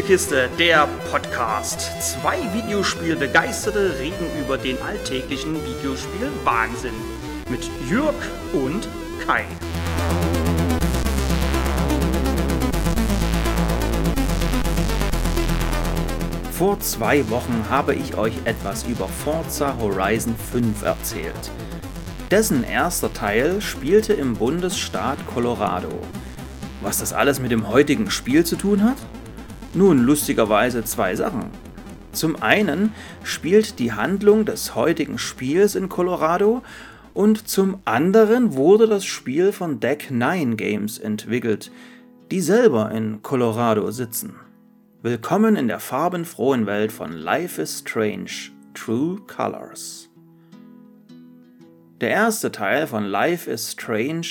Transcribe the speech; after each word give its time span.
Spielekiste, 0.00 0.48
der 0.58 0.88
Podcast. 1.10 1.90
Zwei 2.00 2.38
Videospielbegeisterte 2.54 3.98
reden 3.98 4.26
über 4.42 4.56
den 4.56 4.80
alltäglichen 4.80 5.54
Videospiel-Wahnsinn. 5.54 6.94
Mit 7.50 7.68
Jürg 7.86 8.14
und 8.54 8.88
Kai. 9.26 9.44
Vor 16.52 16.80
zwei 16.80 17.28
Wochen 17.28 17.66
habe 17.68 17.94
ich 17.94 18.16
euch 18.16 18.32
etwas 18.46 18.84
über 18.84 19.06
Forza 19.06 19.76
Horizon 19.78 20.34
5 20.50 20.80
erzählt. 20.82 21.50
Dessen 22.30 22.64
erster 22.64 23.12
Teil 23.12 23.60
spielte 23.60 24.14
im 24.14 24.34
Bundesstaat 24.34 25.18
Colorado. 25.26 25.90
Was 26.80 27.00
das 27.00 27.12
alles 27.12 27.38
mit 27.38 27.50
dem 27.50 27.68
heutigen 27.68 28.10
Spiel 28.10 28.46
zu 28.46 28.56
tun 28.56 28.82
hat? 28.82 28.96
Nun, 29.72 30.04
lustigerweise 30.04 30.82
zwei 30.82 31.14
Sachen. 31.14 31.44
Zum 32.10 32.42
einen 32.42 32.92
spielt 33.22 33.78
die 33.78 33.92
Handlung 33.92 34.44
des 34.44 34.74
heutigen 34.74 35.16
Spiels 35.16 35.76
in 35.76 35.88
Colorado 35.88 36.62
und 37.14 37.48
zum 37.48 37.78
anderen 37.84 38.54
wurde 38.54 38.88
das 38.88 39.04
Spiel 39.04 39.52
von 39.52 39.78
Deck 39.78 40.10
9 40.10 40.56
Games 40.56 40.98
entwickelt, 40.98 41.70
die 42.32 42.40
selber 42.40 42.90
in 42.90 43.22
Colorado 43.22 43.92
sitzen. 43.92 44.34
Willkommen 45.02 45.54
in 45.54 45.68
der 45.68 45.78
farbenfrohen 45.78 46.66
Welt 46.66 46.90
von 46.90 47.12
Life 47.12 47.62
is 47.62 47.78
Strange, 47.78 48.50
True 48.74 49.20
Colors. 49.28 50.08
Der 52.00 52.10
erste 52.10 52.50
Teil 52.50 52.88
von 52.88 53.04
Life 53.04 53.48
is 53.48 53.72
Strange 53.72 54.26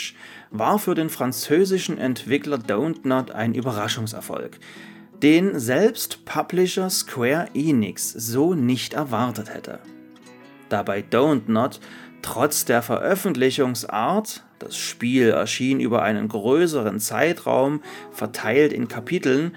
war 0.52 0.80
für 0.80 0.96
den 0.96 1.10
französischen 1.10 1.98
Entwickler 1.98 2.58
Don't 2.58 3.08
Not 3.08 3.32
ein 3.32 3.54
Überraschungserfolg, 3.54 4.60
den 5.22 5.60
selbst 5.60 6.24
Publisher 6.26 6.90
Square 6.90 7.50
Enix 7.54 8.12
so 8.12 8.54
nicht 8.54 8.94
erwartet 8.94 9.54
hätte. 9.54 9.80
Da 10.70 10.84
bei 10.84 11.00
Don't 11.02 11.44
Not 11.48 11.80
trotz 12.22 12.66
der 12.66 12.82
Veröffentlichungsart, 12.82 14.44
das 14.60 14.78
Spiel 14.78 15.30
erschien 15.30 15.80
über 15.80 16.04
einen 16.04 16.28
größeren 16.28 17.00
Zeitraum, 17.00 17.82
verteilt 18.12 18.74
in 18.74 18.88
Kapiteln, 18.88 19.56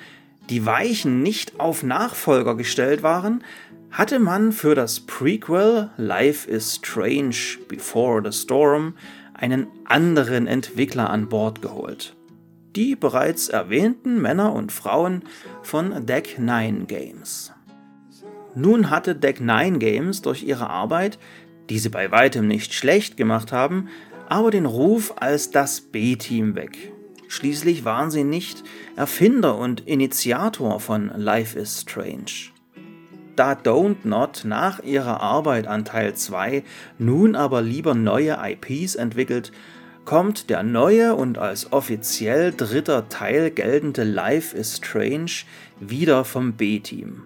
die 0.50 0.66
Weichen 0.66 1.22
nicht 1.22 1.60
auf 1.60 1.82
Nachfolger 1.82 2.56
gestellt 2.56 3.02
waren, 3.02 3.44
hatte 3.90 4.18
man 4.18 4.52
für 4.52 4.74
das 4.74 5.00
Prequel 5.00 5.90
Life 5.96 6.50
is 6.50 6.76
Strange 6.76 7.58
Before 7.68 8.22
the 8.24 8.36
Storm 8.36 8.94
einen 9.34 9.66
anderen 9.84 10.46
Entwickler 10.46 11.10
an 11.10 11.28
Bord 11.28 11.62
geholt 11.62 12.14
die 12.76 12.96
bereits 12.96 13.48
erwähnten 13.48 14.20
Männer 14.20 14.52
und 14.52 14.72
Frauen 14.72 15.22
von 15.62 16.06
Deck 16.06 16.38
9 16.38 16.86
Games. 16.86 17.52
Nun 18.54 18.90
hatte 18.90 19.14
Deck 19.14 19.40
9 19.40 19.78
Games 19.78 20.22
durch 20.22 20.42
ihre 20.42 20.68
Arbeit, 20.68 21.18
die 21.70 21.78
sie 21.78 21.88
bei 21.88 22.10
weitem 22.10 22.46
nicht 22.46 22.74
schlecht 22.74 23.16
gemacht 23.16 23.52
haben, 23.52 23.88
aber 24.28 24.50
den 24.50 24.66
Ruf 24.66 25.14
als 25.16 25.50
das 25.50 25.80
B-Team 25.80 26.54
weg. 26.54 26.92
Schließlich 27.28 27.84
waren 27.84 28.10
sie 28.10 28.24
nicht 28.24 28.62
Erfinder 28.94 29.56
und 29.56 29.86
Initiator 29.86 30.80
von 30.80 31.10
Life 31.16 31.58
is 31.58 31.80
Strange. 31.80 32.52
Da 33.36 33.52
Don't 33.52 34.04
Not 34.04 34.42
nach 34.44 34.82
ihrer 34.82 35.22
Arbeit 35.22 35.66
an 35.66 35.86
Teil 35.86 36.14
2 36.14 36.62
nun 36.98 37.34
aber 37.34 37.62
lieber 37.62 37.94
neue 37.94 38.38
IPs 38.42 38.94
entwickelt, 38.94 39.52
kommt 40.04 40.50
der 40.50 40.62
neue 40.62 41.14
und 41.14 41.38
als 41.38 41.72
offiziell 41.72 42.52
dritter 42.52 43.08
Teil 43.08 43.50
geltende 43.50 44.04
Life 44.04 44.56
is 44.56 44.76
Strange 44.76 45.30
wieder 45.80 46.24
vom 46.24 46.54
B-Team. 46.54 47.24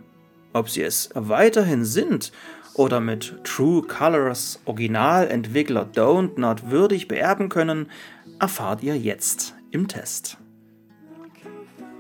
Ob 0.53 0.69
sie 0.69 0.83
es 0.83 1.11
weiterhin 1.15 1.85
sind 1.85 2.33
oder 2.75 3.01
mit 3.01 3.45
True 3.45 3.83
Colors 3.83 4.61
Originalentwickler 4.65 5.89
Don't 5.95 6.39
Not 6.39 6.71
würdig 6.71 7.09
beerben 7.09 7.49
können, 7.49 7.91
erfahrt 8.39 8.83
ihr 8.83 8.97
jetzt 8.97 9.55
im 9.71 9.89
Test. 9.89 10.39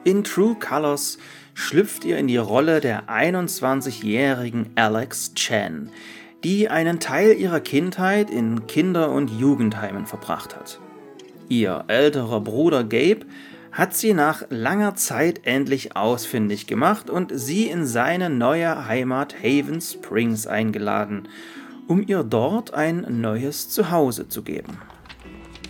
In 0.04 0.22
True 0.22 0.54
Colors 0.54 1.18
schlüpft 1.54 2.04
ihr 2.04 2.18
in 2.18 2.28
die 2.28 2.36
Rolle 2.36 2.80
der 2.80 3.08
21-jährigen 3.08 4.70
Alex 4.76 5.34
Chen, 5.34 5.90
die 6.44 6.68
einen 6.68 7.00
Teil 7.00 7.36
ihrer 7.36 7.60
Kindheit 7.60 8.30
in 8.30 8.66
Kinder- 8.66 9.10
und 9.10 9.30
Jugendheimen 9.30 10.06
verbracht 10.06 10.56
hat. 10.56 10.80
Ihr 11.48 11.84
älterer 11.88 12.40
Bruder 12.40 12.84
Gabe 12.84 13.26
hat 13.72 13.94
sie 13.94 14.14
nach 14.14 14.42
langer 14.48 14.94
Zeit 14.94 15.40
endlich 15.44 15.96
ausfindig 15.96 16.66
gemacht 16.66 17.10
und 17.10 17.30
sie 17.34 17.66
in 17.68 17.86
seine 17.86 18.30
neue 18.30 18.86
Heimat 18.86 19.36
Haven 19.42 19.80
Springs 19.80 20.46
eingeladen, 20.46 21.28
um 21.86 22.02
ihr 22.06 22.22
dort 22.22 22.72
ein 22.72 23.20
neues 23.20 23.68
Zuhause 23.68 24.28
zu 24.28 24.42
geben. 24.42 24.78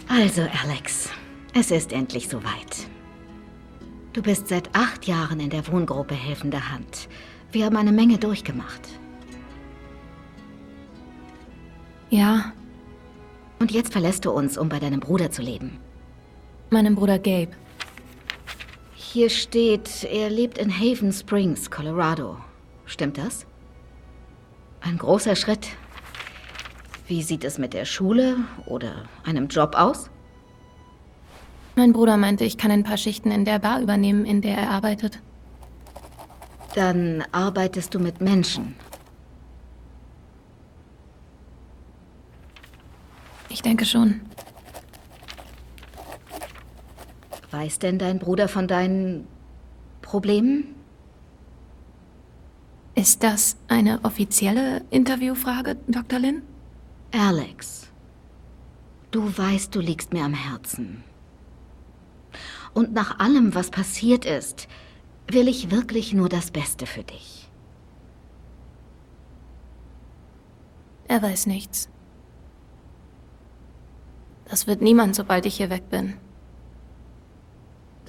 Also, 0.09 0.43
Alex, 0.63 1.11
es 1.53 1.71
ist 1.73 1.93
endlich 1.93 2.29
soweit. 2.29 2.87
Du 4.13 4.23
bist 4.23 4.49
seit 4.49 4.71
acht 4.75 5.07
Jahren 5.07 5.41
in 5.41 5.51
der 5.51 5.67
Wohngruppe 5.67 6.15
Helfende 6.15 6.71
Hand. 6.71 7.09
Wir 7.51 7.67
haben 7.67 7.77
eine 7.77 7.93
Menge 7.93 8.19
durchgemacht. 8.19 8.89
Ja. 12.11 12.53
Und 13.59 13.73
jetzt 13.73 13.93
verlässt 13.93 14.25
du 14.25 14.31
uns, 14.31 14.59
um 14.59 14.69
bei 14.69 14.79
deinem 14.79 15.01
Bruder 15.01 15.31
zu 15.31 15.43
leben. 15.43 15.79
Meinem 16.71 16.95
Bruder 16.95 17.19
Gabe. 17.19 17.53
Hier 18.95 19.31
steht, 19.31 20.05
er 20.05 20.31
lebt 20.31 20.59
in 20.59 20.71
Haven 20.71 21.13
Springs, 21.13 21.71
Colorado. 21.71 22.37
Stimmt 22.85 23.19
das? 23.19 23.47
Ein 24.81 24.99
großer 24.99 25.37
Schritt. 25.37 25.69
Wie 27.09 27.23
sieht 27.23 27.45
es 27.45 27.57
mit 27.57 27.73
der 27.73 27.85
Schule 27.85 28.37
oder 28.67 29.05
einem 29.25 29.49
Job 29.49 29.75
aus? 29.75 30.11
Mein 31.77 31.93
Bruder 31.93 32.17
meinte, 32.17 32.45
ich 32.45 32.59
kann 32.59 32.71
ein 32.71 32.85
paar 32.85 32.97
Schichten 32.97 33.31
in 33.31 33.45
der 33.45 33.59
Bar 33.59 33.81
übernehmen, 33.81 34.25
in 34.25 34.43
der 34.43 34.57
er 34.57 34.71
arbeitet. 34.71 35.21
Dann 36.75 37.25
arbeitest 37.33 37.95
du 37.95 37.99
mit 37.99 38.21
Menschen. 38.21 38.75
Ich 43.49 43.63
denke 43.63 43.85
schon. 43.85 44.21
Weiß 47.51 47.79
denn 47.79 47.99
dein 47.99 48.19
Bruder 48.19 48.49
von 48.49 48.69
deinen 48.69 49.27
Problemen? 50.03 50.75
Ist 52.95 53.23
das 53.23 53.57
eine 53.69 54.01
offizielle 54.05 54.83
Interviewfrage, 54.91 55.77
Dr. 55.87 56.19
Lin? 56.19 56.43
Alex, 57.13 57.89
du 59.11 59.37
weißt, 59.37 59.75
du 59.75 59.81
liegst 59.81 60.13
mir 60.13 60.25
am 60.25 60.35
Herzen. 60.35 61.05
Und 62.75 62.93
nach 62.93 63.19
allem, 63.19 63.55
was 63.55 63.71
passiert 63.71 64.25
ist, 64.25 64.69
will 65.29 65.49
ich 65.49 65.71
wirklich 65.71 66.13
nur 66.13 66.29
das 66.29 66.51
Beste 66.51 66.87
für 66.87 67.05
dich. 67.05 67.51
Er 71.09 71.23
weiß 71.23 71.47
nichts. 71.47 71.89
Das 74.49 74.67
wird 74.67 74.81
niemand, 74.81 75.15
sobald 75.15 75.47
ich 75.47 75.57
hier 75.57 75.71
weg 75.71 75.91
bin. 75.91 76.15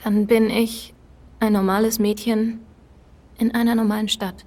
Dann 0.03 0.27
bin 0.27 0.49
ich 0.49 0.93
ein 1.39 1.53
normales 1.53 1.99
Mädchen 1.99 2.59
in 3.37 3.53
einer 3.53 3.75
normalen 3.75 4.07
Stadt. 4.07 4.45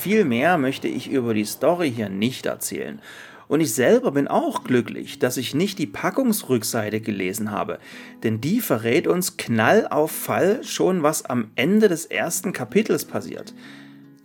Viel 0.00 0.24
mehr 0.24 0.58
möchte 0.58 0.86
ich 0.86 1.10
über 1.10 1.34
die 1.34 1.44
Story 1.44 1.90
hier 1.90 2.08
nicht 2.08 2.46
erzählen. 2.46 3.02
Und 3.48 3.60
ich 3.60 3.74
selber 3.74 4.12
bin 4.12 4.28
auch 4.28 4.62
glücklich, 4.62 5.18
dass 5.18 5.36
ich 5.36 5.56
nicht 5.56 5.80
die 5.80 5.88
Packungsrückseite 5.88 7.00
gelesen 7.00 7.50
habe, 7.50 7.80
denn 8.22 8.40
die 8.40 8.60
verrät 8.60 9.08
uns 9.08 9.36
Knall 9.38 9.88
auf 9.88 10.12
Fall 10.12 10.62
schon, 10.62 11.02
was 11.02 11.24
am 11.24 11.50
Ende 11.56 11.88
des 11.88 12.06
ersten 12.06 12.52
Kapitels 12.52 13.06
passiert. 13.06 13.54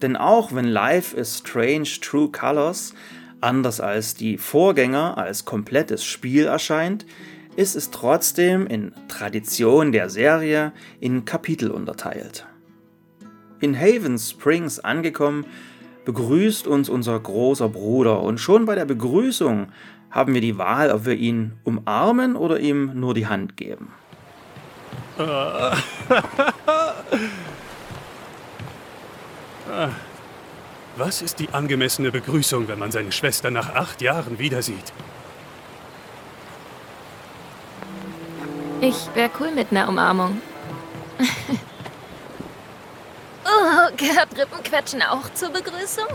Denn 0.03 0.15
auch 0.15 0.53
wenn 0.53 0.67
Life 0.67 1.17
is 1.17 1.39
Strange 1.39 1.89
True 2.01 2.29
Colors 2.31 2.93
anders 3.41 3.81
als 3.81 4.13
die 4.13 4.37
Vorgänger 4.37 5.17
als 5.17 5.43
komplettes 5.43 6.05
Spiel 6.05 6.45
erscheint, 6.45 7.07
ist 7.55 7.75
es 7.75 7.89
trotzdem 7.89 8.67
in 8.67 8.93
Tradition 9.07 9.91
der 9.91 10.11
Serie 10.11 10.71
in 10.99 11.25
Kapitel 11.25 11.71
unterteilt. 11.71 12.45
In 13.63 13.79
Haven 13.79 14.19
Springs 14.19 14.79
angekommen, 14.81 15.45
begrüßt 16.03 16.67
uns 16.67 16.89
unser 16.89 17.17
großer 17.17 17.69
Bruder 17.69 18.19
und 18.19 18.37
schon 18.37 18.65
bei 18.65 18.75
der 18.75 18.83
Begrüßung 18.83 19.71
haben 20.11 20.33
wir 20.33 20.41
die 20.41 20.57
Wahl, 20.57 20.91
ob 20.91 21.05
wir 21.05 21.15
ihn 21.15 21.53
umarmen 21.63 22.35
oder 22.35 22.59
ihm 22.59 22.91
nur 22.93 23.13
die 23.13 23.25
Hand 23.25 23.55
geben. 23.55 23.93
Was 30.97 31.21
ist 31.21 31.39
die 31.39 31.47
angemessene 31.53 32.11
Begrüßung, 32.11 32.67
wenn 32.67 32.79
man 32.79 32.91
seine 32.91 33.13
Schwester 33.13 33.49
nach 33.49 33.75
acht 33.75 34.01
Jahren 34.01 34.39
wieder 34.39 34.61
sieht? 34.61 34.91
Ich 38.81 39.07
wäre 39.15 39.29
cool 39.39 39.51
mit 39.55 39.71
einer 39.71 39.87
Umarmung. 39.87 40.41
gehört 43.97 44.37
Rippenquetschen 44.37 45.01
auch 45.01 45.33
zur 45.33 45.49
Begrüßung? 45.49 46.07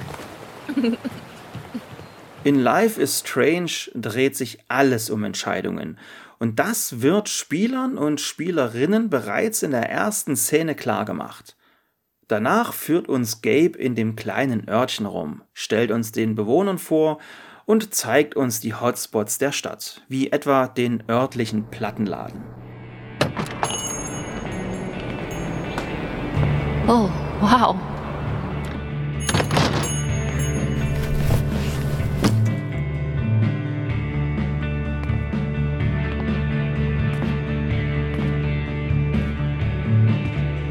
In 2.45 2.61
Life 2.61 3.01
is 3.01 3.21
Strange 3.21 3.91
dreht 3.95 4.37
sich 4.37 4.59
alles 4.69 5.11
um 5.11 5.25
Entscheidungen. 5.25 5.99
Und 6.39 6.61
das 6.61 7.01
wird 7.03 7.29
Spielern 7.29 7.99
und 7.99 8.21
Spielerinnen 8.21 9.11
bereits 9.11 9.63
in 9.63 9.73
der 9.73 9.91
ersten 9.91 10.37
Szene 10.37 10.75
klargemacht. 10.77 11.57
Danach 12.29 12.75
führt 12.75 13.09
uns 13.09 13.43
Gabe 13.43 13.77
in 13.79 13.95
dem 13.95 14.15
kleinen 14.15 14.69
Örtchen 14.69 15.07
rum, 15.07 15.43
stellt 15.53 15.91
uns 15.91 16.13
den 16.13 16.35
Bewohnern 16.35 16.79
vor 16.79 17.19
und 17.65 17.95
zeigt 17.95 18.37
uns 18.37 18.61
die 18.61 18.75
Hotspots 18.75 19.39
der 19.39 19.53
Stadt, 19.53 20.03
wie 20.09 20.31
etwa 20.31 20.69
den 20.69 21.03
örtlichen 21.09 21.71
Plattenladen. 21.71 22.43
Oh, 26.87 27.11
wow. 27.41 27.77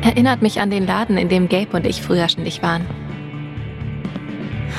Erinnert 0.02 0.42
mich 0.42 0.62
an 0.62 0.70
den 0.72 0.88
Laden, 0.88 1.18
in 1.18 1.30
dem 1.30 1.48
Gabe 1.50 1.76
und 1.78 1.86
ich 1.86 2.02
früher 2.02 2.28
ständig 2.28 2.64
waren. 2.64 2.86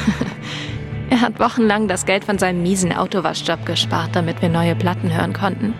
er 1.10 1.20
hat 1.20 1.38
wochenlang 1.38 1.86
das 1.86 2.06
Geld 2.06 2.24
von 2.24 2.38
seinem 2.38 2.62
miesen 2.62 2.92
Autowaschjob 2.92 3.64
gespart, 3.66 4.16
damit 4.16 4.42
wir 4.42 4.48
neue 4.48 4.74
Platten 4.74 5.14
hören 5.14 5.34
konnten. 5.34 5.74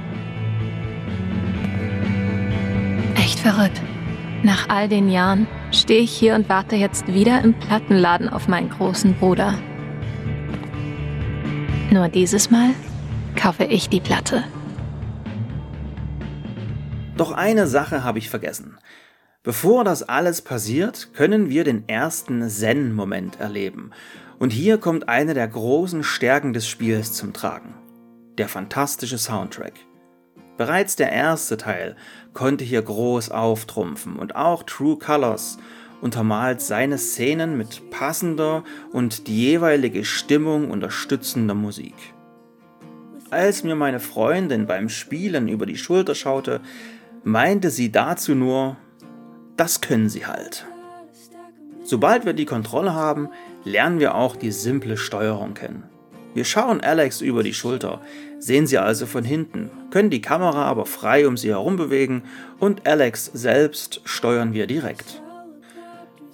Echt 3.17 3.41
verrückt. 3.41 3.81
Nach 4.43 4.69
all 4.69 4.89
den 4.89 5.11
Jahren 5.11 5.49
stehe 5.73 6.01
ich 6.01 6.13
hier 6.13 6.35
und 6.35 6.49
warte 6.49 6.77
jetzt 6.77 7.09
wieder 7.09 7.43
im 7.43 7.55
Plattenladen 7.55 8.29
auf 8.29 8.47
meinen 8.47 8.71
großen 8.71 9.15
Bruder. 9.15 9.59
Nur 11.91 12.09
dieses 12.09 12.51
Mal 12.51 12.71
kaufe 13.35 13.65
ich 13.65 13.89
die 13.89 14.01
Platte. 14.01 14.45
Doch 17.17 17.33
eine 17.33 17.67
Sache 17.67 18.05
habe 18.05 18.19
ich 18.19 18.31
vergessen. 18.31 18.79
Bevor 19.43 19.83
das 19.83 20.05
alles 20.05 20.43
passiert, 20.43 21.15
können 21.15 21.49
wir 21.49 21.65
den 21.65 21.89
ersten 21.89 22.49
Zen-Moment 22.49 23.41
erleben. 23.41 23.91
Und 24.39 24.53
hier 24.53 24.79
kommt 24.79 25.09
eine 25.09 25.35
der 25.35 25.49
großen 25.49 26.05
Stärken 26.05 26.53
des 26.53 26.69
Spiels 26.69 27.13
zum 27.13 27.33
Tragen. 27.33 27.75
Der 28.37 28.49
fantastische 28.49 29.19
Soundtrack. 29.19 29.73
Bereits 30.59 30.97
der 30.97 31.13
erste 31.13 31.57
Teil 31.57 31.97
konnte 32.35 32.65
hier 32.65 32.83
groß 32.83 33.31
auftrumpfen 33.31 34.17
und 34.17 34.35
auch 34.37 34.65
True 34.65 34.99
Colors 34.99 35.57
untermalt 36.01 36.61
seine 36.61 36.99
Szenen 36.99 37.57
mit 37.57 37.91
passender 37.91 38.65
und 38.93 39.29
die 39.29 39.41
jeweilige 39.41 40.05
Stimmung 40.05 40.71
unterstützender 40.71 41.55
Musik. 41.55 41.95
Als 43.31 43.63
mir 43.63 43.77
meine 43.77 44.01
Freundin 44.01 44.67
beim 44.67 44.89
Spielen 44.89 45.49
über 45.49 45.65
die 45.65 45.77
Schulter 45.77 46.15
schaute, 46.15 46.61
meinte 47.25 47.71
sie 47.71 47.93
dazu 47.93 48.35
nur, 48.35 48.77
das 49.57 49.81
können 49.81 50.09
sie 50.09 50.27
halt. 50.27 50.67
Sobald 51.85 52.27
wir 52.27 52.33
die 52.33 52.47
Kontrolle 52.47 52.95
haben, 52.95 53.29
lernen 53.65 54.01
wir 54.01 54.15
auch 54.15 54.35
die 54.35 54.51
simple 54.51 54.97
Steuerung 54.97 55.55
kennen. 55.55 55.85
Wir 56.35 56.45
schauen 56.45 56.81
Alex 56.81 57.21
über 57.21 57.43
die 57.43 57.55
Schulter, 57.55 58.01
sehen 58.39 58.67
sie 58.67 58.79
also 58.79 59.07
von 59.07 59.25
hinten, 59.25 59.71
können 59.91 60.11
die 60.11 60.23
Kamera 60.23 60.65
aber 60.65 60.87
frei 60.87 61.27
um 61.27 61.37
sie 61.37 61.49
herum 61.49 61.77
bewegen 61.77 62.23
und 62.59 62.87
Alex 62.87 63.31
selbst 63.33 64.01
steuern 64.05 64.53
wir 64.53 64.67
direkt. 64.67 65.23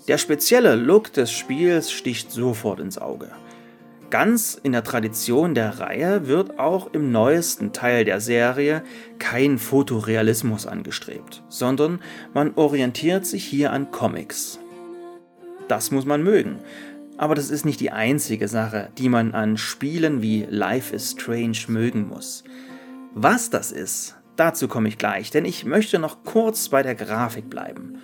Der 0.09 0.19
spezielle 0.19 0.75
Look 0.75 1.13
des 1.13 1.33
Spiels 1.33 1.91
sticht 1.91 2.31
sofort 2.31 2.81
ins 2.81 2.99
Auge. 2.99 3.31
Ganz 4.11 4.61
in 4.63 4.73
der 4.73 4.85
Tradition 4.85 5.55
der 5.55 5.81
Reihe 5.81 6.29
wird 6.29 6.59
auch 6.59 6.93
im 6.93 7.11
neuesten 7.11 7.73
Teil 7.73 8.05
der 8.05 8.21
Serie 8.21 8.83
kein 9.19 9.59
Fotorealismus 9.59 10.67
angestrebt, 10.67 11.43
sondern 11.49 12.01
man 12.35 12.53
orientiert 12.55 13.27
sich 13.27 13.45
hier 13.45 13.73
an 13.73 13.91
Comics. 13.91 14.61
Das 15.69 15.91
muss 15.91 16.05
man 16.05 16.23
mögen, 16.23 16.59
aber 17.17 17.35
das 17.35 17.51
ist 17.51 17.65
nicht 17.65 17.81
die 17.81 17.91
einzige 17.91 18.49
Sache, 18.49 18.89
die 18.99 19.09
man 19.09 19.35
an 19.35 19.57
Spielen 19.57 20.23
wie 20.23 20.47
Life 20.49 20.95
is 20.95 21.13
Strange 21.13 21.59
mögen 21.69 22.09
muss. 22.09 22.45
Was 23.15 23.51
das 23.51 23.71
ist, 23.71 24.17
dazu 24.37 24.69
komme 24.69 24.89
ich 24.89 24.99
gleich, 24.99 25.31
denn 25.31 25.45
ich 25.45 25.65
möchte 25.65 25.99
noch 25.99 26.25
kurz 26.25 26.69
bei 26.69 26.83
der 26.83 26.95
Grafik 26.95 27.49
bleiben. 27.49 27.99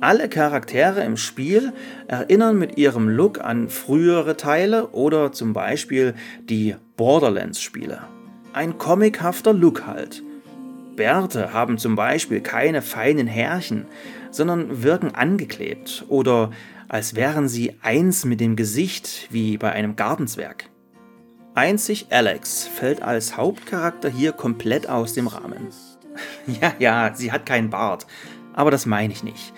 Alle 0.00 0.28
Charaktere 0.28 1.02
im 1.02 1.16
Spiel 1.16 1.72
erinnern 2.08 2.58
mit 2.58 2.76
ihrem 2.76 3.08
Look 3.08 3.40
an 3.40 3.70
frühere 3.70 4.36
Teile 4.36 4.88
oder 4.88 5.32
zum 5.32 5.54
Beispiel 5.54 6.14
die 6.42 6.76
Borderlands-Spiele. 6.96 8.02
Ein 8.52 8.76
comichafter 8.76 9.54
Look 9.54 9.86
halt. 9.86 10.22
Bärte 10.94 11.52
haben 11.52 11.78
zum 11.78 11.96
Beispiel 11.96 12.40
keine 12.40 12.82
feinen 12.82 13.26
Härchen, 13.26 13.86
sondern 14.30 14.82
wirken 14.82 15.14
angeklebt 15.14 16.04
oder 16.08 16.50
als 16.88 17.14
wären 17.14 17.48
sie 17.48 17.76
eins 17.82 18.24
mit 18.24 18.40
dem 18.40 18.56
Gesicht 18.56 19.28
wie 19.30 19.58
bei 19.58 19.72
einem 19.72 19.96
Gartenzwerg. 19.96 20.68
Einzig 21.54 22.06
Alex 22.10 22.66
fällt 22.66 23.02
als 23.02 23.36
Hauptcharakter 23.36 24.08
hier 24.08 24.32
komplett 24.32 24.88
aus 24.88 25.14
dem 25.14 25.26
Rahmen. 25.26 25.68
Ja, 26.46 26.72
ja, 26.78 27.12
sie 27.12 27.32
hat 27.32 27.44
keinen 27.44 27.70
Bart, 27.70 28.06
aber 28.52 28.70
das 28.70 28.86
meine 28.86 29.12
ich 29.12 29.24
nicht. 29.24 29.52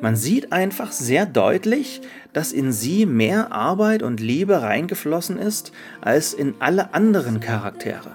Man 0.00 0.16
sieht 0.16 0.50
einfach 0.50 0.90
sehr 0.90 1.26
deutlich, 1.26 2.00
dass 2.32 2.50
in 2.50 2.72
sie 2.72 3.06
mehr 3.06 3.52
Arbeit 3.52 4.02
und 4.02 4.18
Liebe 4.18 4.60
reingeflossen 4.60 5.38
ist 5.38 5.70
als 6.00 6.34
in 6.34 6.54
alle 6.58 6.92
anderen 6.92 7.38
Charaktere. 7.38 8.10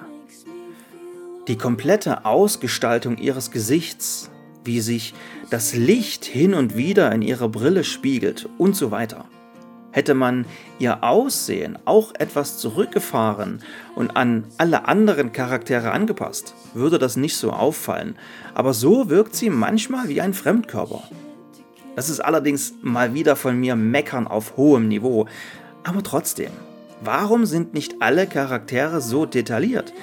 Die 1.48 1.58
komplette 1.58 2.26
Ausgestaltung 2.26 3.18
ihres 3.18 3.52
Gesichts, 3.52 4.30
wie 4.66 4.82
sich 4.82 5.14
das 5.50 5.74
Licht 5.74 6.26
hin 6.26 6.54
und 6.54 6.76
wieder 6.76 7.12
in 7.12 7.22
ihrer 7.22 7.48
Brille 7.48 7.84
spiegelt 7.84 8.50
und 8.58 8.76
so 8.76 8.92
weiter. 8.92 9.26
Hätte 9.92 10.14
man 10.14 10.46
ihr 10.78 11.04
Aussehen 11.04 11.80
auch 11.86 12.14
etwas 12.20 12.58
zurückgefahren 12.58 13.64
und 13.96 14.16
an 14.18 14.44
alle 14.58 14.88
anderen 14.88 15.32
Charaktere 15.32 15.92
angepasst, 15.92 16.54
würde 16.74 17.00
das 17.00 17.16
nicht 17.16 17.38
so 17.38 17.52
auffallen, 17.52 18.16
aber 18.54 18.74
so 18.74 19.10
wirkt 19.10 19.36
sie 19.36 19.50
manchmal 19.50 20.10
wie 20.10 20.22
ein 20.22 20.34
Fremdkörper. 20.34 21.04
Das 21.96 22.10
ist 22.10 22.20
allerdings 22.20 22.74
mal 22.82 23.14
wieder 23.14 23.36
von 23.36 23.58
mir 23.60 23.76
meckern 23.76 24.28
auf 24.28 24.58
hohem 24.58 24.88
Niveau. 24.88 25.26
Aber 25.84 26.04
trotzdem, 26.04 26.52
warum 27.02 27.46
sind 27.46 27.74
nicht 27.74 28.02
alle 28.02 28.28
Charaktere 28.28 29.02
so 29.02 29.26
detailliert? 29.26 29.94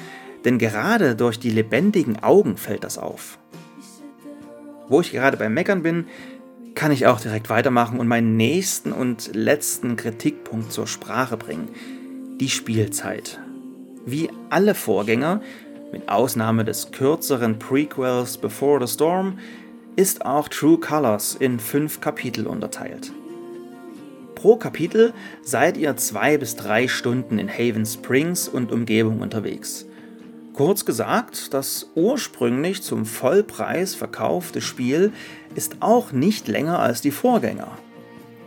Denn 0.44 0.58
gerade 0.58 1.14
durch 1.14 1.38
die 1.38 1.50
lebendigen 1.50 2.20
Augen 2.22 2.56
fällt 2.56 2.82
das 2.82 2.98
auf. 2.98 3.38
Wo 4.88 5.00
ich 5.00 5.12
gerade 5.12 5.36
beim 5.36 5.54
Meckern 5.54 5.82
bin, 5.82 6.06
kann 6.74 6.92
ich 6.92 7.06
auch 7.06 7.20
direkt 7.20 7.50
weitermachen 7.50 8.00
und 8.00 8.08
meinen 8.08 8.36
nächsten 8.36 8.92
und 8.92 9.34
letzten 9.34 9.96
Kritikpunkt 9.96 10.72
zur 10.72 10.86
Sprache 10.86 11.36
bringen. 11.36 11.68
Die 12.40 12.48
Spielzeit. 12.48 13.38
Wie 14.04 14.28
alle 14.50 14.74
Vorgänger, 14.74 15.40
mit 15.92 16.08
Ausnahme 16.08 16.64
des 16.64 16.90
kürzeren 16.90 17.58
Prequels 17.58 18.36
Before 18.36 18.84
the 18.84 18.92
Storm, 18.92 19.38
ist 19.96 20.26
auch 20.26 20.48
True 20.48 20.78
Colors 20.78 21.36
in 21.38 21.60
fünf 21.60 22.00
Kapitel 22.00 22.46
unterteilt. 22.46 23.12
Pro 24.34 24.56
Kapitel 24.56 25.14
seid 25.42 25.76
ihr 25.76 25.96
zwei 25.96 26.36
bis 26.36 26.56
drei 26.56 26.88
Stunden 26.88 27.38
in 27.38 27.48
Haven 27.48 27.86
Springs 27.86 28.48
und 28.48 28.72
Umgebung 28.72 29.20
unterwegs. 29.20 29.86
Kurz 30.54 30.84
gesagt, 30.84 31.52
das 31.52 31.90
ursprünglich 31.96 32.80
zum 32.80 33.06
Vollpreis 33.06 33.96
verkaufte 33.96 34.60
Spiel 34.60 35.12
ist 35.56 35.78
auch 35.80 36.12
nicht 36.12 36.46
länger 36.46 36.78
als 36.78 37.00
die 37.00 37.10
Vorgänger. 37.10 37.76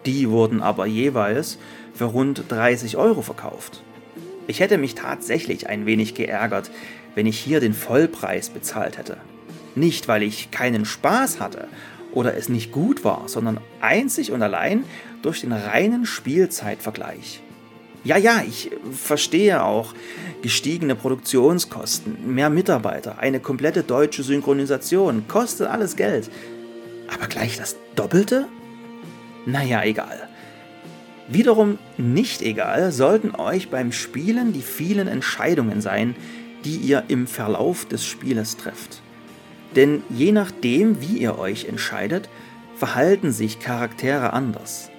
Die 0.06 0.30
wurden 0.30 0.62
aber 0.62 0.86
jeweils 0.86 1.58
für 1.94 2.06
rund 2.06 2.46
30 2.48 2.96
Euro 2.96 3.22
verkauft. 3.22 3.84
Ich 4.48 4.62
hätte 4.62 4.78
mich 4.78 4.96
tatsächlich 4.96 5.68
ein 5.68 5.86
wenig 5.86 6.16
geärgert, 6.16 6.72
wenn 7.14 7.26
ich 7.26 7.38
hier 7.38 7.60
den 7.60 7.74
Vollpreis 7.74 8.52
bezahlt 8.52 8.98
hätte. 8.98 9.18
Nicht, 9.76 10.08
weil 10.08 10.24
ich 10.24 10.50
keinen 10.50 10.86
Spaß 10.86 11.42
hatte 11.42 11.68
oder 12.14 12.38
es 12.38 12.48
nicht 12.48 12.72
gut 12.72 13.04
war, 13.04 13.24
sondern 13.28 13.60
einzig 13.82 14.32
und 14.32 14.42
allein 14.42 14.86
durch 15.24 15.42
den 15.42 15.52
reinen 15.52 16.06
Spielzeitvergleich. 16.06 17.42
Ja, 18.04 18.18
ja, 18.18 18.42
ich 18.48 18.72
verstehe 18.92 19.64
auch 19.64 19.94
gestiegene 20.42 20.96
Produktionskosten, 20.96 22.34
mehr 22.34 22.50
Mitarbeiter, 22.50 23.20
eine 23.20 23.40
komplette 23.40 23.84
deutsche 23.84 24.24
Synchronisation, 24.24 25.28
kostet 25.28 25.68
alles 25.68 25.96
Geld. 25.96 26.30
Aber 27.14 27.28
gleich 27.28 27.58
das 27.58 27.76
Doppelte? 27.96 28.48
Naja, 29.46 29.84
egal. 29.84 30.30
Wiederum 31.28 31.78
nicht 31.98 32.42
egal 32.42 32.92
sollten 32.92 33.36
euch 33.36 33.70
beim 33.70 33.92
Spielen 33.92 34.54
die 34.54 34.62
vielen 34.62 35.08
Entscheidungen 35.08 35.82
sein, 35.82 36.16
die 36.64 36.78
ihr 36.78 37.04
im 37.10 37.28
Verlauf 37.28 37.86
des 37.86 38.06
Spieles 38.06 38.58
trefft. 38.58 39.02
Denn 39.76 40.04
je 40.10 40.32
nachdem, 40.32 41.02
wie 41.02 41.18
ihr 41.18 41.38
euch 41.38 41.66
entscheidet, 41.66 42.30
verhalten 42.78 43.32
sich 43.32 43.60
Charaktere 43.60 44.34
anders. 44.34 44.90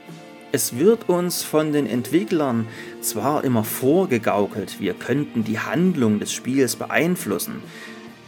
Es 0.50 0.78
wird 0.78 1.08
uns 1.10 1.42
von 1.42 1.72
den 1.72 1.86
Entwicklern 1.86 2.66
zwar 3.02 3.44
immer 3.44 3.64
vorgegaukelt, 3.64 4.80
wir 4.80 4.94
könnten 4.94 5.44
die 5.44 5.58
Handlung 5.58 6.20
des 6.20 6.32
Spiels 6.32 6.76
beeinflussen, 6.76 7.62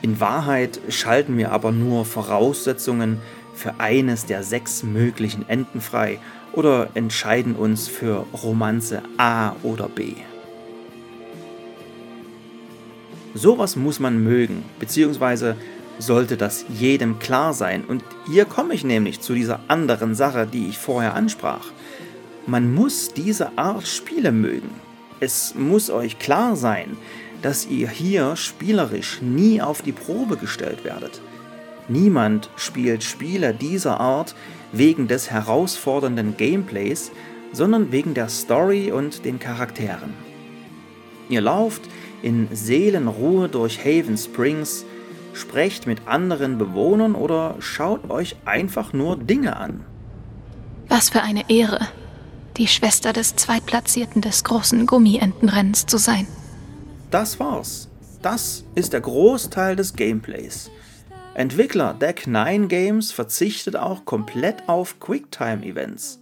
in 0.03 0.19
Wahrheit 0.19 0.81
schalten 0.89 1.37
wir 1.37 1.53
aber 1.53 1.73
nur 1.73 2.07
Voraussetzungen 2.07 3.19
für 3.55 3.81
eines 3.81 4.25
der 4.25 4.43
sechs 4.43 4.83
möglichen 4.83 5.47
Enden 5.49 5.83
frei 5.83 6.19
oder 6.53 6.89
entscheiden 6.95 7.55
uns 7.55 7.89
für 7.89 8.27
Romanze 8.43 9.03
A 9.19 9.55
oder 9.63 9.89
B. 9.89 10.15
Sowas 13.35 13.77
muss 13.77 14.01
man 14.01 14.25
mögen, 14.25 14.65
beziehungsweise 14.79 15.57
sollte 15.99 16.39
das 16.39 16.65
jedem 16.69 17.19
klar 17.19 17.53
sein. 17.53 17.85
Und 17.85 18.03
hier 18.27 18.47
komme 18.47 18.75
ich 18.75 18.85
nämlich 18.85 19.21
zu 19.21 19.35
dieser 19.35 19.61
anderen 19.69 20.15
Sache, 20.15 20.47
die 20.47 20.69
ich 20.69 20.79
vorher 20.79 21.15
ansprach. 21.15 21.67
Man 22.47 22.75
muss 22.75 23.13
diese 23.13 23.57
Art 23.59 23.87
Spiele 23.87 24.33
mögen. 24.33 24.71
Es 25.21 25.55
muss 25.55 25.91
euch 25.91 26.19
klar 26.19 26.57
sein, 26.57 26.97
dass 27.43 27.67
ihr 27.67 27.89
hier 27.89 28.37
spielerisch 28.37 29.21
nie 29.23 29.61
auf 29.61 29.83
die 29.83 29.93
Probe 29.93 30.37
gestellt 30.37 30.85
werdet. 30.85 31.21
Niemand 31.89 32.51
spielt 32.57 33.03
Spiele 33.03 33.53
dieser 33.55 34.01
Art 34.01 34.35
wegen 34.73 35.09
des 35.09 35.31
herausfordernden 35.31 36.37
Gameplays, 36.37 37.11
sondern 37.53 37.93
wegen 37.93 38.15
der 38.15 38.29
Story 38.29 38.93
und 38.93 39.25
den 39.25 39.39
Charakteren. 39.39 40.15
Ihr 41.29 41.41
lauft 41.41 41.83
in 42.23 42.49
Seelenruhe 42.53 43.49
durch 43.49 43.81
Haven 43.85 44.17
Springs, 44.17 44.85
sprecht 45.33 45.87
mit 45.87 46.07
anderen 46.07 46.59
Bewohnern 46.59 47.15
oder 47.15 47.57
schaut 47.61 48.11
euch 48.11 48.37
einfach 48.45 48.93
nur 48.93 49.17
Dinge 49.17 49.57
an. 49.57 49.85
Was 50.89 51.11
für 51.11 51.23
eine 51.23 51.49
Ehre, 51.49 51.89
die 52.61 52.69
Schwester 52.69 53.15
des 53.15 53.37
Zweitplatzierten 53.37 54.21
des 54.21 54.45
großen 54.45 54.85
Gummientenrennens 54.85 55.87
zu 55.87 55.97
sein. 55.97 56.29
Das 57.11 57.41
war's. 57.41 57.89
Das 58.21 58.65
ist 58.75 58.93
der 58.93 59.01
Großteil 59.01 59.77
des 59.77 59.95
Gameplays. 59.95 60.71
Entwickler 61.33 61.95
Deck 61.95 62.27
9 62.27 62.69
Games 62.69 63.13
verzichtet 63.13 63.77
auch 63.77 64.05
komplett 64.05 64.69
auf 64.69 65.01
Quicktime-Events. 65.01 66.21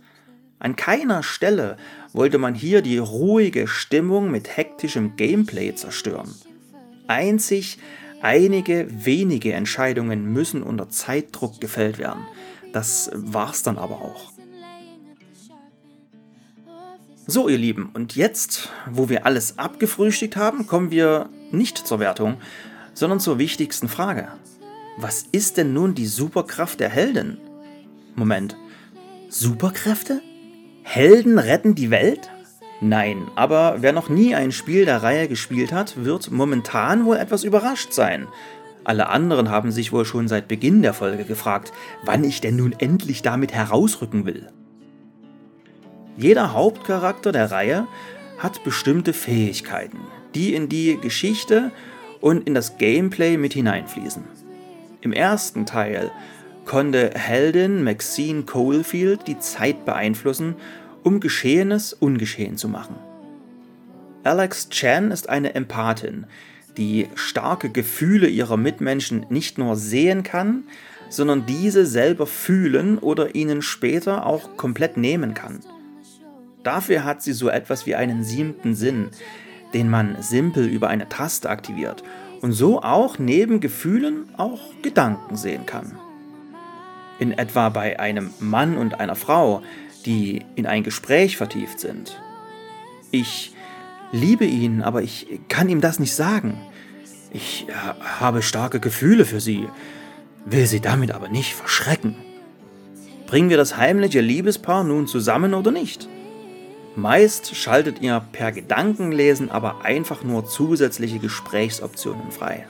An 0.60 0.76
keiner 0.76 1.24
Stelle 1.24 1.76
wollte 2.12 2.38
man 2.38 2.54
hier 2.54 2.82
die 2.82 2.98
ruhige 2.98 3.66
Stimmung 3.66 4.30
mit 4.30 4.56
hektischem 4.56 5.16
Gameplay 5.16 5.74
zerstören. 5.74 6.32
Einzig 7.08 7.78
einige 8.22 8.86
wenige 9.04 9.54
Entscheidungen 9.54 10.32
müssen 10.32 10.62
unter 10.62 10.88
Zeitdruck 10.88 11.60
gefällt 11.60 11.98
werden. 11.98 12.22
Das 12.72 13.10
war's 13.12 13.64
dann 13.64 13.76
aber 13.76 13.96
auch. 13.96 14.37
So, 17.30 17.46
ihr 17.50 17.58
Lieben, 17.58 17.90
und 17.92 18.16
jetzt, 18.16 18.70
wo 18.90 19.10
wir 19.10 19.26
alles 19.26 19.58
abgefrühstückt 19.58 20.36
haben, 20.36 20.66
kommen 20.66 20.90
wir 20.90 21.28
nicht 21.50 21.76
zur 21.76 22.00
Wertung, 22.00 22.38
sondern 22.94 23.20
zur 23.20 23.36
wichtigsten 23.38 23.86
Frage. 23.86 24.28
Was 24.96 25.26
ist 25.30 25.58
denn 25.58 25.74
nun 25.74 25.94
die 25.94 26.06
Superkraft 26.06 26.80
der 26.80 26.88
Helden? 26.88 27.36
Moment, 28.14 28.56
Superkräfte? 29.28 30.22
Helden 30.82 31.38
retten 31.38 31.74
die 31.74 31.90
Welt? 31.90 32.30
Nein, 32.80 33.26
aber 33.36 33.76
wer 33.80 33.92
noch 33.92 34.08
nie 34.08 34.34
ein 34.34 34.50
Spiel 34.50 34.86
der 34.86 35.02
Reihe 35.02 35.28
gespielt 35.28 35.70
hat, 35.70 36.02
wird 36.02 36.30
momentan 36.30 37.04
wohl 37.04 37.18
etwas 37.18 37.44
überrascht 37.44 37.92
sein. 37.92 38.26
Alle 38.84 39.10
anderen 39.10 39.50
haben 39.50 39.70
sich 39.70 39.92
wohl 39.92 40.06
schon 40.06 40.28
seit 40.28 40.48
Beginn 40.48 40.80
der 40.80 40.94
Folge 40.94 41.24
gefragt, 41.24 41.74
wann 42.04 42.24
ich 42.24 42.40
denn 42.40 42.56
nun 42.56 42.72
endlich 42.72 43.20
damit 43.20 43.52
herausrücken 43.52 44.24
will. 44.24 44.48
Jeder 46.18 46.52
Hauptcharakter 46.52 47.30
der 47.30 47.52
Reihe 47.52 47.86
hat 48.38 48.64
bestimmte 48.64 49.12
Fähigkeiten, 49.12 49.98
die 50.34 50.52
in 50.52 50.68
die 50.68 50.98
Geschichte 51.00 51.70
und 52.20 52.44
in 52.44 52.54
das 52.54 52.76
Gameplay 52.76 53.36
mit 53.36 53.52
hineinfließen. 53.52 54.24
Im 55.00 55.12
ersten 55.12 55.64
Teil 55.64 56.10
konnte 56.64 57.12
Heldin 57.14 57.84
Maxine 57.84 58.42
Colefield 58.42 59.28
die 59.28 59.38
Zeit 59.38 59.84
beeinflussen, 59.84 60.56
um 61.04 61.20
Geschehenes 61.20 61.92
ungeschehen 61.92 62.56
zu 62.56 62.68
machen. 62.68 62.96
Alex 64.24 64.70
Chan 64.70 65.12
ist 65.12 65.28
eine 65.28 65.54
Empathin, 65.54 66.26
die 66.76 67.06
starke 67.14 67.70
Gefühle 67.70 68.26
ihrer 68.26 68.56
Mitmenschen 68.56 69.24
nicht 69.30 69.56
nur 69.56 69.76
sehen 69.76 70.24
kann, 70.24 70.64
sondern 71.10 71.46
diese 71.46 71.86
selber 71.86 72.26
fühlen 72.26 72.98
oder 72.98 73.36
ihnen 73.36 73.62
später 73.62 74.26
auch 74.26 74.56
komplett 74.56 74.96
nehmen 74.96 75.32
kann. 75.34 75.60
Dafür 76.68 77.02
hat 77.02 77.22
sie 77.22 77.32
so 77.32 77.48
etwas 77.48 77.86
wie 77.86 77.94
einen 77.94 78.22
siebten 78.22 78.74
Sinn, 78.74 79.08
den 79.72 79.88
man 79.88 80.20
simpel 80.20 80.66
über 80.66 80.88
eine 80.88 81.08
Taste 81.08 81.48
aktiviert 81.48 82.04
und 82.42 82.52
so 82.52 82.82
auch 82.82 83.18
neben 83.18 83.60
Gefühlen 83.60 84.28
auch 84.36 84.60
Gedanken 84.82 85.38
sehen 85.38 85.64
kann. 85.64 85.98
In 87.18 87.32
etwa 87.32 87.70
bei 87.70 87.98
einem 87.98 88.34
Mann 88.38 88.76
und 88.76 89.00
einer 89.00 89.16
Frau, 89.16 89.62
die 90.04 90.44
in 90.56 90.66
ein 90.66 90.82
Gespräch 90.82 91.38
vertieft 91.38 91.80
sind. 91.80 92.20
Ich 93.12 93.54
liebe 94.12 94.44
ihn, 94.44 94.82
aber 94.82 95.00
ich 95.00 95.40
kann 95.48 95.70
ihm 95.70 95.80
das 95.80 95.98
nicht 95.98 96.14
sagen. 96.14 96.60
Ich 97.32 97.64
äh, 97.66 97.72
habe 98.20 98.42
starke 98.42 98.78
Gefühle 98.78 99.24
für 99.24 99.40
sie, 99.40 99.66
will 100.44 100.66
sie 100.66 100.80
damit 100.80 101.12
aber 101.12 101.30
nicht 101.30 101.54
verschrecken. 101.54 102.14
Bringen 103.26 103.48
wir 103.48 103.56
das 103.56 103.78
heimliche 103.78 104.20
Liebespaar 104.20 104.84
nun 104.84 105.06
zusammen 105.06 105.54
oder 105.54 105.70
nicht? 105.70 106.06
Meist 106.98 107.54
schaltet 107.54 108.02
ihr 108.02 108.20
per 108.32 108.50
Gedankenlesen 108.50 109.52
aber 109.52 109.84
einfach 109.84 110.24
nur 110.24 110.46
zusätzliche 110.46 111.20
Gesprächsoptionen 111.20 112.32
frei. 112.32 112.66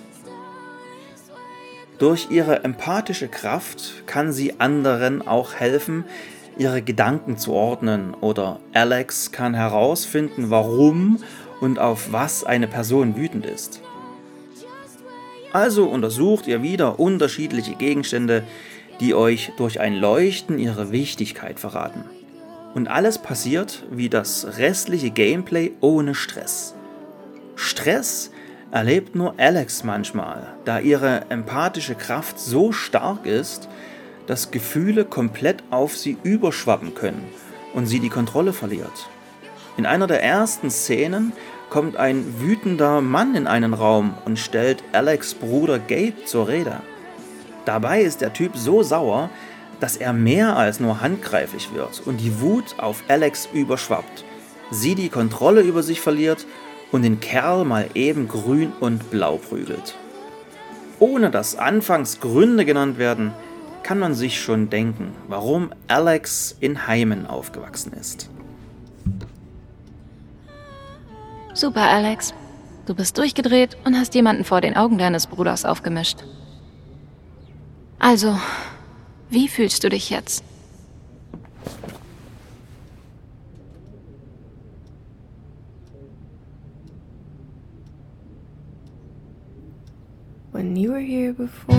Durch 1.99 2.26
ihre 2.30 2.62
empathische 2.62 3.28
Kraft 3.28 4.06
kann 4.06 4.30
sie 4.30 4.61
anderen 4.61 5.26
auch 5.26 5.54
helfen, 5.54 6.04
ihre 6.58 6.82
Gedanken 6.82 7.38
zu 7.38 7.54
ordnen 7.54 8.12
oder 8.12 8.61
Alex 8.75 9.32
kann 9.32 9.54
herausfinden, 9.54 10.50
warum 10.50 11.20
und 11.62 11.78
auf 11.78 12.12
was 12.12 12.44
eine 12.44 12.68
Person 12.68 13.16
wütend 13.16 13.47
ist. 13.47 13.80
Also 15.54 15.88
untersucht 15.88 16.47
ihr 16.47 16.62
wieder 16.62 17.00
unterschiedliche 17.00 17.76
Gegenstände, 17.76 18.42
die 19.00 19.14
euch 19.14 19.52
durch 19.56 19.80
ein 19.80 19.94
Leuchten 19.94 20.58
ihre 20.58 20.92
Wichtigkeit 20.92 21.58
verraten. 21.58 22.04
Und 22.75 22.88
alles 22.88 23.18
passiert 23.18 23.84
wie 23.90 24.08
das 24.08 24.58
restliche 24.58 25.10
Gameplay 25.10 25.72
ohne 25.80 26.14
Stress. 26.14 26.75
Stress 27.56 28.30
erlebt 28.70 29.14
nur 29.14 29.34
Alex 29.38 29.82
manchmal, 29.82 30.54
da 30.64 30.78
ihre 30.78 31.22
empathische 31.30 31.94
Kraft 31.94 32.38
so 32.38 32.72
stark 32.72 33.26
ist, 33.26 33.68
dass 34.26 34.50
Gefühle 34.50 35.04
komplett 35.04 35.64
auf 35.70 35.96
sie 35.96 36.18
überschwappen 36.22 36.94
können 36.94 37.26
und 37.72 37.87
sie 37.87 37.98
die 37.98 38.10
Kontrolle 38.10 38.52
verliert. 38.52 39.08
In 39.78 39.87
einer 39.87 40.06
der 40.06 40.22
ersten 40.22 40.70
Szenen 40.70 41.32
kommt 41.70 41.96
ein 41.96 42.40
wütender 42.40 43.00
Mann 43.00 43.34
in 43.34 43.46
einen 43.46 43.75
Raum 43.75 44.14
und 44.25 44.38
stellt 44.38 44.82
Alex 44.92 45.34
Bruder 45.34 45.78
Gabe 45.78 46.25
zur 46.25 46.48
Rede. 46.48 46.80
Dabei 47.64 48.02
ist 48.02 48.20
der 48.20 48.32
Typ 48.32 48.56
so 48.56 48.82
sauer, 48.82 49.30
dass 49.80 49.97
er 49.97 50.12
mehr 50.12 50.56
als 50.56 50.80
nur 50.80 51.00
handgreiflich 51.00 51.73
wird 51.75 52.02
und 52.06 52.18
die 52.18 52.40
Wut 52.40 52.76
auf 52.78 53.02
Alex 53.08 53.49
überschwappt, 53.52 54.25
sie 54.70 54.94
die 54.94 55.08
Kontrolle 55.08 55.62
über 55.62 55.82
sich 55.82 56.00
verliert 56.00 56.47
und 56.92 57.02
den 57.02 57.20
Kerl 57.20 57.64
mal 57.64 57.88
eben 57.94 58.28
grün 58.28 58.73
und 58.80 59.11
blau 59.11 59.37
prügelt. 59.37 59.94
Ohne 60.99 61.30
dass 61.30 61.56
anfangs 61.56 62.20
Gründe 62.20 62.64
genannt 62.64 62.99
werden, 62.99 63.32
kann 63.82 63.99
man 63.99 64.14
sich 64.14 64.40
schon 64.40 64.68
denken, 64.68 65.12
warum 65.28 65.73
Alex 65.87 66.56
in 66.61 66.87
Heimen 66.87 67.26
aufgewachsen 67.26 67.92
ist. 67.92 68.28
Super, 71.54 71.82
Alex. 71.82 72.35
Du 72.87 72.94
bist 72.94 73.18
durchgedreht 73.18 73.76
und 73.85 73.97
hast 73.97 74.14
jemanden 74.14 74.44
vor 74.44 74.61
den 74.61 74.76
Augen 74.76 74.99
deines 74.99 75.26
Bruders 75.26 75.64
aufgemischt. 75.64 76.18
Also, 77.99 78.38
Wie 79.30 79.47
fühlst 79.47 79.85
du 79.85 79.90
dich 79.90 80.08
jetzt? 80.08 80.42
When 90.50 90.76
you 90.76 90.92
were 90.92 91.00
here 91.00 91.35
before, 91.35 91.76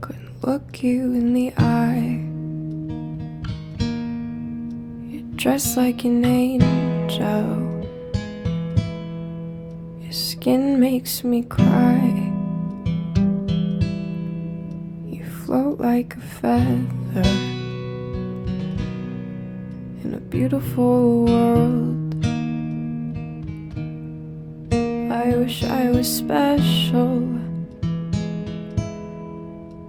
couldn't 0.00 0.42
look 0.46 0.82
you 0.82 1.14
in 1.14 1.32
the 1.32 1.52
eye. 1.56 2.20
You're 5.10 5.36
dressed 5.36 5.76
like 5.76 6.04
an 6.04 6.24
angel. 6.24 7.88
Your 10.00 10.12
skin 10.12 10.78
makes 10.78 11.24
me 11.24 11.42
cry. 11.42 12.21
Like 15.82 16.14
a 16.14 16.20
feather 16.20 17.28
in 20.04 20.14
a 20.14 20.20
beautiful 20.30 21.24
world. 21.24 22.24
I 25.12 25.36
wish 25.36 25.64
I 25.64 25.90
was 25.90 26.06
special. 26.06 27.26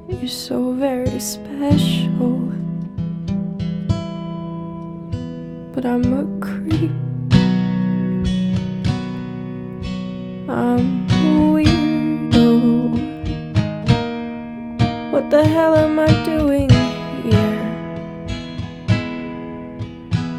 You're 0.10 0.28
so 0.28 0.74
very 0.74 1.20
special. 1.20 2.52
But 5.74 5.86
I'm 5.86 6.06
a 6.12 6.26
creep. 6.42 6.92
I'm 10.50 11.03
the 15.44 15.50
hell 15.50 15.76
am 15.76 16.00
I 16.00 16.08
doing 16.24 16.70
here? 17.28 17.60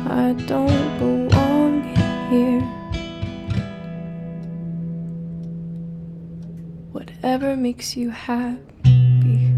I 0.08 0.32
don't 0.46 0.98
belong 0.98 1.82
here. 2.30 2.62
Whatever 6.92 7.54
makes 7.54 7.96
you 7.98 8.08
happy. 8.08 9.52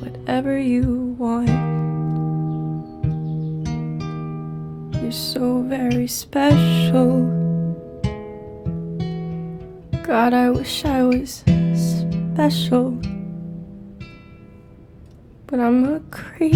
Whatever 0.00 0.58
you 0.58 1.14
want. 1.18 1.50
You're 5.02 5.12
so 5.12 5.60
very 5.60 6.06
special. 6.08 7.28
God, 10.02 10.32
I 10.32 10.48
wish 10.48 10.86
I 10.86 11.02
was 11.02 11.44
special. 12.32 12.92
But 15.46 15.60
I'm 15.60 15.84
a 15.84 16.00
creep. 16.10 16.54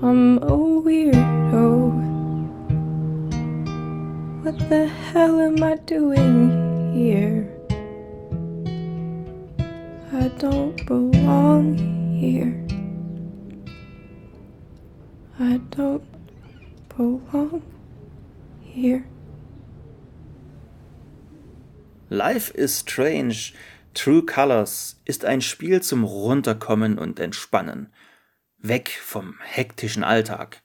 I'm 0.00 0.38
a 0.38 0.54
weirdo. 0.84 1.90
What 4.44 4.58
the 4.68 4.86
hell 4.86 5.40
am 5.40 5.60
I 5.60 5.74
doing 5.86 6.94
here? 6.94 7.50
I 10.12 10.28
don't 10.38 10.78
belong 10.86 11.76
here. 12.14 12.54
I 15.40 15.58
don't 15.70 16.04
belong 16.96 17.62
here. 18.62 19.04
Life 22.10 22.54
is 22.54 22.80
Strange, 22.80 23.52
True 23.92 24.24
Colors 24.24 25.00
ist 25.04 25.24
ein 25.24 25.42
Spiel 25.42 25.82
zum 25.82 26.04
Runterkommen 26.04 26.98
und 26.98 27.20
Entspannen. 27.20 27.92
Weg 28.56 28.90
vom 29.02 29.34
hektischen 29.42 30.04
Alltag. 30.04 30.62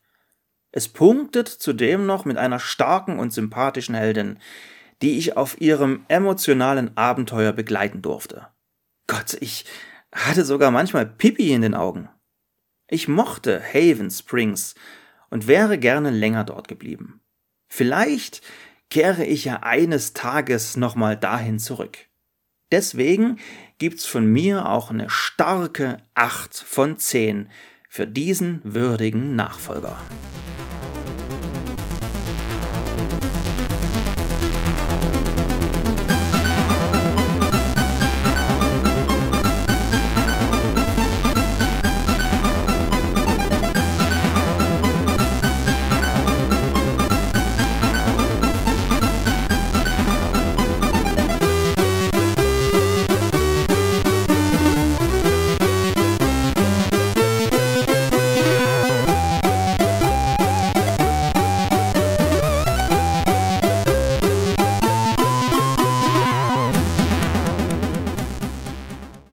Es 0.72 0.88
punktet 0.88 1.50
zudem 1.50 2.06
noch 2.06 2.24
mit 2.26 2.38
einer 2.38 2.60
starken 2.60 3.20
und 3.20 3.34
sympathischen 3.34 3.94
Heldin, 3.94 4.40
die 5.02 5.18
ich 5.18 5.36
auf 5.36 5.60
ihrem 5.60 6.06
emotionalen 6.08 6.96
Abenteuer 6.96 7.52
begleiten 7.52 8.02
durfte. 8.02 8.48
Gott, 9.08 9.36
ich 9.42 9.66
hatte 10.14 10.46
sogar 10.46 10.72
manchmal 10.72 11.06
Pipi 11.06 11.52
in 11.52 11.62
den 11.62 11.76
Augen. 11.76 12.08
Ich 12.88 13.08
mochte 13.08 13.62
Haven 13.62 14.10
Springs 14.12 14.76
und 15.30 15.48
wäre 15.48 15.78
gerne 15.78 16.10
länger 16.10 16.46
dort 16.46 16.68
geblieben. 16.68 17.22
Vielleicht 17.68 18.42
kehre 18.94 19.26
ich 19.26 19.46
ja 19.46 19.64
eines 19.64 20.14
Tages 20.14 20.78
nochmal 20.78 21.18
dahin 21.18 21.58
zurück. 21.58 21.98
Deswegen 22.72 23.40
gibt's 23.80 24.06
von 24.06 24.24
mir 24.24 24.70
auch 24.70 24.92
eine 24.92 25.10
starke 25.10 25.98
8 26.14 26.56
von 26.56 27.00
10 27.00 27.50
für 27.90 28.06
diesen 28.06 28.62
würdigen 28.64 29.36
Nachfolger. 29.36 29.98